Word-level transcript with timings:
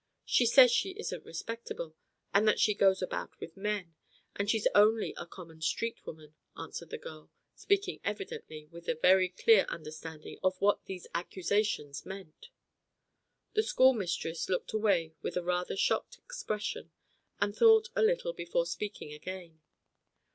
"She 0.25 0.47
says 0.47 0.71
she 0.71 0.93
isn't 0.97 1.25
respectable, 1.25 1.95
and 2.33 2.47
that 2.47 2.59
she 2.59 2.73
goes 2.73 3.03
about 3.03 3.39
with 3.39 3.55
men, 3.55 3.93
and 4.35 4.49
she's 4.49 4.67
only 4.73 5.13
a 5.15 5.27
common 5.27 5.61
street 5.61 6.03
woman," 6.07 6.33
answered 6.57 6.89
the 6.89 6.97
girl, 6.97 7.29
speaking 7.53 7.99
evidently 8.03 8.65
with 8.71 8.89
a 8.89 8.95
very 8.95 9.29
clear 9.29 9.67
understanding 9.69 10.39
of 10.41 10.59
what 10.59 10.85
these 10.85 11.05
accusations 11.13 12.03
meant. 12.03 12.49
The 13.53 13.61
schoolmistress 13.61 14.49
looked 14.49 14.73
away 14.73 15.13
with 15.21 15.37
a 15.37 15.43
rather 15.43 15.75
shocked 15.77 16.17
expression, 16.17 16.89
and 17.39 17.55
thought 17.55 17.89
a 17.95 18.01
little 18.01 18.33
before 18.33 18.65
speaking 18.65 19.13
again. 19.13 19.61